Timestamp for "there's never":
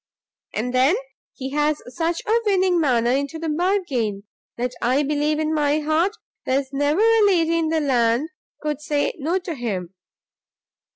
6.43-7.01